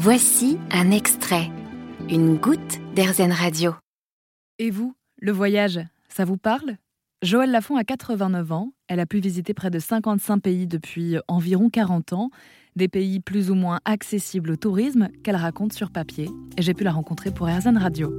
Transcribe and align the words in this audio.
Voici 0.00 0.58
un 0.70 0.92
extrait, 0.92 1.50
une 2.08 2.36
goutte 2.36 2.78
d'Airzen 2.94 3.32
Radio. 3.32 3.74
Et 4.60 4.70
vous, 4.70 4.94
le 5.20 5.32
voyage, 5.32 5.80
ça 6.08 6.24
vous 6.24 6.36
parle? 6.36 6.76
Joëlle 7.24 7.50
Lafont 7.50 7.74
a 7.74 7.82
89 7.82 8.52
ans. 8.52 8.72
Elle 8.86 9.00
a 9.00 9.06
pu 9.06 9.18
visiter 9.18 9.54
près 9.54 9.70
de 9.70 9.80
55 9.80 10.38
pays 10.38 10.68
depuis 10.68 11.16
environ 11.26 11.68
40 11.68 12.12
ans. 12.12 12.30
Des 12.76 12.86
pays 12.86 13.18
plus 13.18 13.50
ou 13.50 13.56
moins 13.56 13.80
accessibles 13.84 14.52
au 14.52 14.56
tourisme 14.56 15.08
qu'elle 15.24 15.34
raconte 15.34 15.72
sur 15.72 15.90
papier. 15.90 16.30
Et 16.56 16.62
j'ai 16.62 16.74
pu 16.74 16.84
la 16.84 16.92
rencontrer 16.92 17.32
pour 17.32 17.48
Airzen 17.48 17.76
Radio. 17.76 18.14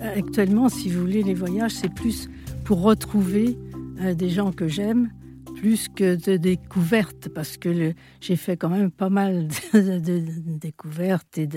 Actuellement, 0.00 0.68
si 0.68 0.88
vous 0.88 1.00
voulez, 1.00 1.24
les 1.24 1.34
voyages, 1.34 1.72
c'est 1.72 1.92
plus 1.92 2.30
pour 2.64 2.80
retrouver 2.82 3.58
euh, 4.02 4.14
des 4.14 4.30
gens 4.30 4.52
que 4.52 4.68
j'aime, 4.68 5.10
plus 5.58 5.88
que 5.88 6.14
de 6.14 6.36
découvertes, 6.36 7.28
parce 7.28 7.56
que 7.56 7.92
j'ai 8.20 8.36
fait 8.36 8.56
quand 8.56 8.68
même 8.68 8.90
pas 8.90 9.10
mal 9.10 9.48
de, 9.72 10.22
découvertes 10.58 11.38
et, 11.38 11.48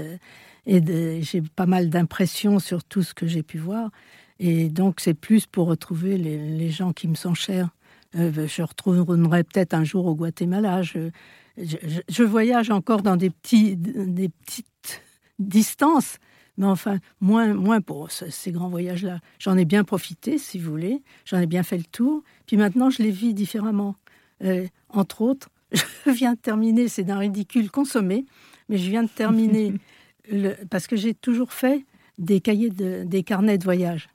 j'ai 1.21 1.41
pas 1.41 1.65
mal 1.65 1.89
d'impressions 1.89 2.59
sur 2.59 2.83
tout 2.83 3.03
ce 3.03 3.13
que 3.13 3.27
j'ai 3.27 3.43
pu 3.43 3.57
voir. 3.57 3.89
Et 4.39 4.69
donc, 4.69 4.99
c'est 4.99 5.13
plus 5.13 5.45
pour 5.45 5.67
retrouver 5.67 6.17
les, 6.17 6.69
gens 6.69 6.93
qui 6.93 7.07
me 7.07 7.15
sont 7.15 7.35
chers. 7.35 7.69
Euh, 8.15 8.47
je 8.47 8.61
retrouverai 8.61 9.43
peut-être 9.43 9.73
un 9.73 9.83
jour 9.83 10.05
au 10.07 10.15
Guatemala. 10.15 10.81
Je, 10.81 12.23
voyage 12.23 12.71
encore 12.71 13.03
dans 13.03 13.17
des 13.17 13.29
petites 13.29 15.03
distances, 15.39 16.17
mais 16.61 16.67
enfin, 16.67 16.99
moins, 17.21 17.55
moins 17.55 17.81
pour 17.81 18.11
ces 18.11 18.51
grands 18.51 18.69
voyages-là. 18.69 19.19
J'en 19.39 19.57
ai 19.57 19.65
bien 19.65 19.83
profité, 19.83 20.37
si 20.37 20.59
vous 20.59 20.69
voulez. 20.69 21.01
J'en 21.25 21.39
ai 21.39 21.47
bien 21.47 21.63
fait 21.63 21.77
le 21.77 21.83
tour. 21.83 22.23
Puis 22.45 22.55
maintenant, 22.55 22.91
je 22.91 23.01
les 23.01 23.09
vis 23.09 23.33
différemment. 23.33 23.95
Euh, 24.43 24.67
entre 24.89 25.23
autres, 25.23 25.49
je 25.71 26.11
viens 26.11 26.33
de 26.33 26.37
terminer, 26.37 26.87
c'est 26.87 27.03
d'un 27.03 27.17
ridicule 27.17 27.71
consommé, 27.71 28.25
mais 28.69 28.77
je 28.77 28.87
viens 28.91 29.01
de 29.01 29.09
terminer, 29.09 29.73
le, 30.31 30.53
parce 30.69 30.85
que 30.85 30.95
j'ai 30.95 31.15
toujours 31.15 31.51
fait 31.51 31.83
des 32.19 32.41
cahiers, 32.41 32.69
de, 32.69 33.05
des 33.05 33.23
carnets 33.23 33.57
de 33.57 33.63
voyage. 33.63 34.09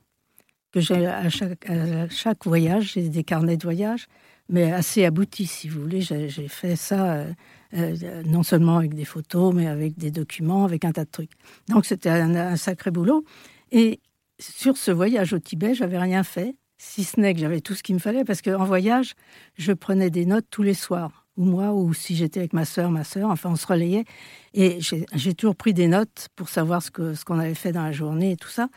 Que 0.71 0.79
j'ai 0.79 1.05
à 1.05 1.29
chaque, 1.29 1.69
à 1.69 2.07
chaque 2.07 2.45
voyage, 2.45 2.93
j'ai 2.93 3.09
des 3.09 3.25
carnets 3.25 3.57
de 3.57 3.63
voyage, 3.63 4.07
mais 4.47 4.71
assez 4.71 5.03
aboutis, 5.03 5.47
si 5.47 5.67
vous 5.67 5.81
voulez. 5.81 5.99
J'ai 5.99 6.47
fait 6.47 6.77
ça. 6.77 7.13
Euh, 7.13 7.33
euh, 7.73 8.23
non 8.25 8.43
seulement 8.43 8.77
avec 8.77 8.93
des 8.93 9.05
photos, 9.05 9.53
mais 9.53 9.67
avec 9.67 9.97
des 9.97 10.11
documents, 10.11 10.65
avec 10.65 10.85
un 10.85 10.91
tas 10.91 11.05
de 11.05 11.09
trucs. 11.09 11.31
Donc 11.67 11.85
c'était 11.85 12.09
un, 12.09 12.55
sacré 12.55 12.91
boulot. 12.91 13.23
Et 13.71 13.99
sur 14.39 14.77
ce 14.77 14.91
voyage 14.91 15.33
au 15.33 15.39
Tibet, 15.39 15.73
j'avais 15.73 15.97
rien 15.97 16.23
fait, 16.23 16.55
si 16.77 17.03
ce 17.03 17.19
n'est 17.19 17.33
que 17.33 17.39
j'avais 17.39 17.61
tout 17.61 17.73
ce 17.73 17.83
qu'il 17.83 17.95
me 17.95 17.99
fallait, 17.99 18.23
parce 18.23 18.41
qu'en 18.41 18.63
voyage, 18.63 19.15
je 19.57 19.73
prenais 19.73 20.09
des 20.09 20.25
notes 20.25 20.45
tous 20.49 20.63
les 20.63 20.73
soirs, 20.73 21.25
ou 21.35 21.43
moi, 21.43 21.73
ou 21.73 21.93
si 21.93 22.15
j'étais 22.15 22.39
avec 22.39 22.53
ma 22.53 22.65
sœur, 22.65 22.91
ma 22.91 23.03
sœur, 23.03 23.29
enfin 23.29 23.49
on 23.51 23.55
se 23.55 23.67
relayait. 23.67 24.05
Et 24.53 24.79
j'ai 24.79 25.33
toujours 25.33 25.55
pris 25.55 25.73
des 25.73 25.87
notes 25.87 26.29
pour 26.35 26.49
savoir 26.49 26.81
ce 26.81 26.91
qu'on 26.91 27.15
ce 27.15 27.33
avait 27.33 27.53
fait 27.55 27.71
dans 27.71 27.83
la 27.83 27.91
journée 27.91 28.31
et 28.31 28.37
tout 28.37 28.49
ça. 28.49 28.69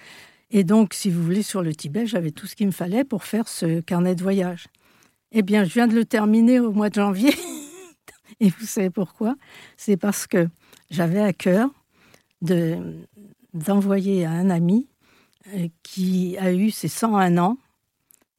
Et 0.51 0.65
donc, 0.65 0.95
si 0.95 1.11
vous 1.11 1.23
voulez, 1.23 1.43
sur 1.43 1.63
le 1.63 1.75
Tibet, 1.75 2.07
j'avais 2.07 2.33
tout 2.33 2.47
ce 2.47 2.57
qu'il 2.57 2.67
me 2.67 2.73
fallait 2.73 3.05
pour 3.05 3.25
faire 3.25 3.47
ce 3.47 3.81
carnet 3.81 4.17
de 4.17 4.23
voyage. 4.23 4.67
Eh 5.31 5.43
bien, 5.43 5.63
je 5.63 5.73
viens 5.73 5.87
de 5.87 5.95
le 5.95 6.05
terminer 6.05 6.59
au 6.59 6.73
mois 6.73 6.89
de 6.89 6.95
janvier. 6.95 7.33
Et 8.41 8.49
vous 8.49 8.67
savez 8.67 8.91
pourquoi? 8.91 9.37
C'est 9.77 9.97
parce 9.97 10.27
que 10.27 10.49
j'avais 10.91 11.21
à 11.21 11.33
cœur 11.33 11.71
d'envoyer 13.53 14.25
à 14.25 14.31
un 14.31 14.51
ami 14.51 14.89
euh, 15.55 15.69
qui 15.83 16.37
a 16.39 16.53
eu 16.53 16.71
ses 16.71 16.89
101 16.89 17.37
ans 17.39 17.59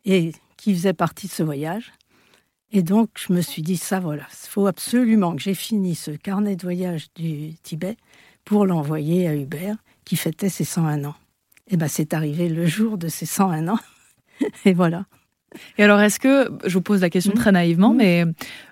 et 0.06 0.32
qui 0.58 0.74
faisait 0.74 0.94
partie 0.94 1.28
de 1.28 1.32
ce 1.32 1.44
voyage. 1.44 1.92
Et 2.72 2.82
donc, 2.82 3.10
je 3.16 3.34
me 3.34 3.42
suis 3.42 3.62
dit, 3.62 3.78
ça 3.78 4.00
voilà, 4.00 4.24
il 4.32 4.50
faut 4.50 4.66
absolument 4.66 5.36
que 5.36 5.42
j'ai 5.42 5.54
fini 5.54 5.94
ce 5.94 6.12
carnet 6.12 6.56
de 6.56 6.62
voyage 6.64 7.08
du 7.16 7.54
Tibet 7.64 7.98
pour 8.46 8.66
l'envoyer 8.66 9.28
à 9.28 9.36
Hubert, 9.36 9.76
qui 10.06 10.16
fêtait 10.16 10.50
ses 10.50 10.64
101 10.64 11.04
ans. 11.06 11.16
Et 11.68 11.78
bien, 11.78 11.88
c'est 11.88 12.14
arrivé 12.14 12.50
le 12.50 12.66
jour 12.66 12.98
de 12.98 13.08
ses 13.08 13.26
101 13.26 13.68
ans. 13.68 13.80
et 14.66 14.74
voilà. 14.74 15.06
Et 15.78 15.84
alors, 15.84 16.00
est-ce 16.00 16.20
que, 16.20 16.50
je 16.66 16.74
vous 16.74 16.82
pose 16.82 17.02
la 17.02 17.10
question 17.10 17.34
mmh. 17.34 17.38
très 17.38 17.52
naïvement, 17.52 17.94
mmh. 17.94 17.98
mais 17.98 18.26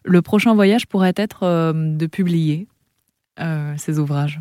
le 0.03 0.22
prochain 0.22 0.53
voyage 0.53 0.88
pourrait 0.88 1.14
être 1.16 1.44
euh, 1.44 1.74
de 1.74 2.06
publier 2.06 2.68
euh, 3.40 3.74
ces 3.78 4.00
ouvrages? 4.00 4.40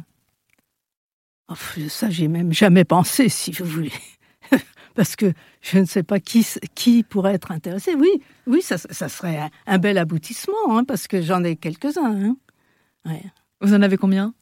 Oh, 1.49 1.55
Ça, 1.89 2.11
j'ai 2.11 2.29
même 2.29 2.53
jamais 2.53 2.85
pensé, 2.85 3.29
si 3.29 3.53
vous 3.53 3.65
voulez. 3.65 3.93
Parce 4.95 5.17
que 5.17 5.33
je 5.61 5.79
ne 5.79 5.85
sais 5.85 6.03
pas 6.03 6.21
qui, 6.21 6.47
qui 6.75 7.03
pourrait 7.03 7.35
être 7.35 7.53
intéressé. 7.53 7.95
Oui, 7.95 8.11
oui, 8.47 8.63
ça, 8.63 8.79
ça 8.79 9.09
serait 9.09 9.51
un, 9.67 9.79
bel 9.79 9.97
aboutissement, 9.97 10.55
hein, 10.71 10.83
parce 10.83 11.07
que 11.07 11.23
j'en 11.23 11.45
ai 11.45 11.55
quelques-uns. 11.55 12.35
Hein. 13.07 13.17
Vous 13.61 13.75
en 13.75 13.83
avez 13.83 13.97
combien? 13.97 14.35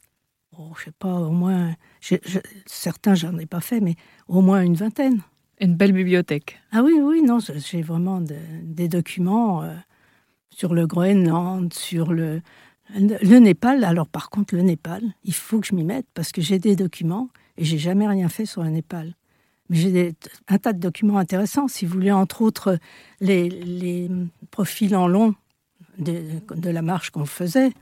Oh, 0.59 0.73
Je 0.79 0.85
sais 0.85 0.93
pas, 0.99 1.13
au 1.13 1.31
moins. 1.31 1.75
Je, 2.01 2.17
je, 2.25 2.39
certains, 2.65 3.15
j'en 3.15 3.37
ai 3.37 3.45
pas 3.45 3.61
fait, 3.61 3.81
mais 3.81 3.97
au 4.29 4.41
moins 4.41 4.63
une 4.63 4.77
vingtaine. 4.77 5.21
Une 5.61 5.75
belle 5.75 5.93
bibliothèque. 5.93 6.61
Ah 6.73 6.83
oui, 6.83 6.95
oui, 7.01 7.23
non, 7.23 7.39
j'ai 7.41 7.83
vraiment 7.83 8.21
des 8.21 8.89
documents 8.89 9.63
euh, 9.63 9.75
sur 10.51 10.75
le 10.75 10.87
Groenland, 10.87 11.73
sur 11.73 12.13
le, 12.13 12.43
le 12.95 13.39
Népal. 13.39 13.85
Alors 13.85 14.07
par 14.07 14.29
contre, 14.29 14.55
le 14.55 14.63
Népal, 14.63 15.03
il 15.25 15.35
faut 15.35 15.61
que 15.61 15.67
je 15.67 15.75
m'y 15.75 15.85
mette 15.85 16.07
parce 16.15 16.31
que 16.33 16.43
j'ai 16.43 16.59
des 16.59 16.77
documents 16.77 17.31
et 17.57 17.65
j'ai 17.65 17.79
jamais 17.79 18.07
rien 18.07 18.29
fait 18.29 18.45
sur 18.45 18.63
le 18.63 18.71
Népal. 18.71 19.15
Mais 19.69 19.77
j'ai 19.77 20.15
un 20.49 20.59
tas 20.59 20.73
de 20.73 20.79
documents 20.79 21.19
intéressants. 21.19 21.69
Si 21.69 21.87
vous 21.87 21.95
voulez, 21.95 22.13
entre 22.13 22.43
autres, 22.43 22.79
les, 23.21 23.49
les 23.49 24.11
profils 24.51 24.95
en 24.95 25.09
long 25.09 25.35
de, 25.99 26.23
de 26.55 26.71
la 26.71 26.83
marche 26.83 27.11
qu'on 27.11 27.27
faisait. 27.27 27.73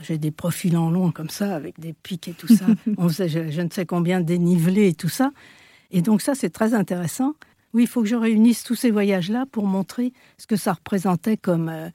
J'ai 0.00 0.18
des 0.18 0.30
profils 0.30 0.76
en 0.76 0.90
long 0.90 1.10
comme 1.10 1.28
ça, 1.28 1.54
avec 1.54 1.78
des 1.78 1.92
pics 1.92 2.28
et 2.28 2.32
tout 2.32 2.48
ça. 2.48 2.64
On 2.96 3.08
faisait 3.08 3.28
je, 3.28 3.50
je 3.50 3.60
ne 3.60 3.68
sais 3.70 3.84
combien 3.84 4.20
dénivelés 4.20 4.88
et 4.88 4.94
tout 4.94 5.08
ça. 5.08 5.32
Et 5.92 6.02
donc 6.02 6.22
ça, 6.22 6.34
c'est 6.34 6.50
très 6.50 6.74
intéressant. 6.74 7.34
Oui, 7.74 7.84
il 7.84 7.88
faut 7.88 8.02
que 8.02 8.08
je 8.08 8.16
réunisse 8.16 8.64
tous 8.64 8.74
ces 8.74 8.90
voyages-là 8.90 9.46
pour 9.50 9.66
montrer 9.66 10.12
ce 10.38 10.46
que 10.46 10.56
ça 10.56 10.72
représentait 10.72 11.36
comme, 11.36 11.68
euh, 11.68 11.88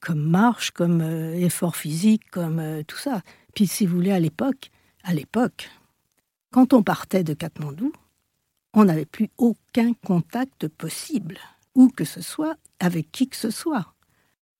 comme 0.00 0.20
marche, 0.20 0.70
comme 0.72 1.00
euh, 1.00 1.34
effort 1.34 1.76
physique, 1.76 2.28
comme 2.30 2.58
euh, 2.58 2.82
tout 2.86 2.98
ça. 2.98 3.22
Puis 3.54 3.66
si 3.66 3.86
vous 3.86 3.96
voulez, 3.96 4.12
à 4.12 4.20
l'époque, 4.20 4.70
à 5.02 5.14
l'époque, 5.14 5.70
quand 6.52 6.72
on 6.72 6.82
partait 6.82 7.24
de 7.24 7.34
Katmandou, 7.34 7.92
on 8.74 8.84
n'avait 8.84 9.06
plus 9.06 9.30
aucun 9.38 9.94
contact 10.04 10.68
possible, 10.68 11.38
où 11.74 11.88
que 11.88 12.04
ce 12.04 12.20
soit, 12.20 12.56
avec 12.78 13.10
qui 13.10 13.28
que 13.28 13.36
ce 13.36 13.50
soit. 13.50 13.94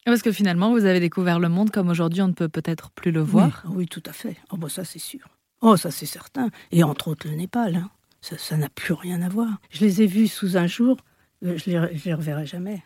Parce 0.05 0.23
que 0.23 0.33
finalement, 0.33 0.73
vous 0.73 0.85
avez 0.85 0.99
découvert 0.99 1.39
le 1.39 1.49
monde 1.49 1.71
comme 1.71 1.89
aujourd'hui, 1.89 2.23
on 2.23 2.29
ne 2.29 2.33
peut 2.33 2.49
peut-être 2.49 2.91
plus 2.91 3.13
le 3.13 3.21
voir. 3.21 3.65
Oui, 3.69 3.87
tout 3.87 4.03
à 4.07 4.13
fait. 4.13 4.37
Oh, 4.51 4.57
bah, 4.57 4.69
ça, 4.69 4.85
c'est 4.85 4.99
sûr. 4.99 5.29
Oh, 5.61 5.77
ça, 5.77 5.91
c'est 5.91 6.07
certain. 6.07 6.49
Et 6.73 6.83
entre 6.83 7.09
autres, 7.09 7.29
le 7.29 7.35
Népal. 7.35 7.77
Hein. 7.77 7.91
Ça 8.21 8.57
n'a 8.57 8.69
plus 8.69 8.93
rien 8.93 9.23
à 9.23 9.29
voir. 9.29 9.61
Je 9.71 9.85
les 9.85 10.03
ai 10.03 10.07
vus 10.07 10.29
sous 10.29 10.57
un 10.57 10.67
jour, 10.67 10.99
euh, 11.45 11.57
je 11.57 11.71
les, 11.71 12.01
les 12.05 12.15
reverrai 12.15 12.47
jamais. 12.47 12.83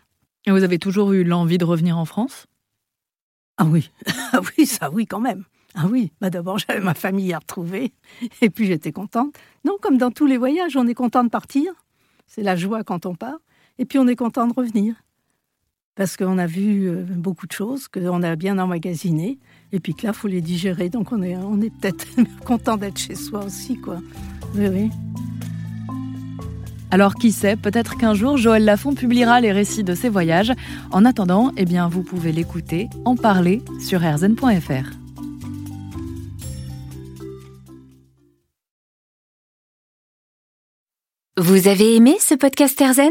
Et 0.46 0.50
vous 0.50 0.62
avez 0.62 0.78
toujours 0.78 1.12
eu 1.12 1.24
l'envie 1.24 1.58
de 1.58 1.64
revenir 1.64 1.98
en 1.98 2.04
France? 2.04 2.46
Ah 3.56 3.64
oui, 3.64 3.90
ah 4.32 4.40
oui, 4.56 4.66
ça 4.66 4.90
oui 4.90 5.06
quand 5.06 5.20
même. 5.20 5.44
Ah 5.74 5.86
oui, 5.90 6.12
bah 6.20 6.30
d'abord 6.30 6.58
j'avais 6.68 6.80
ma 6.80 6.94
famille 6.94 7.32
à 7.32 7.38
retrouver, 7.38 7.92
et 8.40 8.50
puis 8.50 8.66
j'étais 8.66 8.92
contente. 8.92 9.34
Non, 9.64 9.76
comme 9.80 9.98
dans 9.98 10.10
tous 10.10 10.26
les 10.26 10.38
voyages, 10.38 10.76
on 10.76 10.86
est 10.86 10.94
content 10.94 11.24
de 11.24 11.30
partir. 11.30 11.72
C'est 12.26 12.42
la 12.42 12.56
joie 12.56 12.84
quand 12.84 13.06
on 13.06 13.14
part, 13.14 13.38
et 13.78 13.84
puis 13.84 13.98
on 13.98 14.06
est 14.06 14.16
content 14.16 14.46
de 14.46 14.54
revenir. 14.54 14.94
Parce 15.96 16.16
qu'on 16.16 16.38
a 16.38 16.46
vu 16.46 16.88
euh, 16.88 17.04
beaucoup 17.08 17.46
de 17.46 17.52
choses, 17.52 17.86
qu'on 17.86 18.22
a 18.22 18.34
bien 18.34 18.58
emmagasinées, 18.58 19.38
et 19.72 19.78
puis 19.78 19.94
que 19.94 20.06
là, 20.06 20.12
il 20.12 20.18
faut 20.18 20.28
les 20.28 20.40
digérer. 20.40 20.88
Donc 20.88 21.12
on 21.12 21.22
est, 21.22 21.36
on 21.36 21.60
est 21.60 21.70
peut-être 21.70 22.06
content 22.44 22.76
d'être 22.76 22.98
chez 22.98 23.14
soi 23.14 23.44
aussi, 23.44 23.76
quoi. 23.76 23.98
Oui, 24.56 24.66
oui. 24.68 24.90
Alors 26.90 27.14
qui 27.14 27.32
sait, 27.32 27.56
peut-être 27.56 27.96
qu'un 27.96 28.14
jour 28.14 28.36
Joël 28.36 28.64
Lafont 28.64 28.94
publiera 28.94 29.40
les 29.40 29.50
récits 29.50 29.82
de 29.82 29.94
ses 29.94 30.08
voyages. 30.08 30.52
En 30.92 31.04
attendant, 31.04 31.50
eh 31.56 31.64
bien 31.64 31.88
vous 31.88 32.02
pouvez 32.02 32.30
l'écouter, 32.30 32.88
en 33.04 33.16
parler 33.16 33.62
sur 33.80 34.00
rzn.fr. 34.00 34.90
Vous 41.36 41.66
avez 41.66 41.96
aimé 41.96 42.16
ce 42.20 42.36
podcast 42.36 42.80
RZN 42.80 43.10